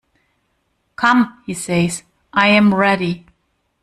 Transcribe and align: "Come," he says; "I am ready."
"Come," 0.95 1.43
he 1.45 1.53
says; 1.53 2.01
"I 2.33 2.47
am 2.47 2.73
ready." 2.73 3.27